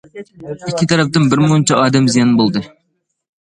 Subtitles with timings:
[0.53, 2.67] ئىككى تەرەپتىن بىر مۇنچە ئادەم زىيان بولدى.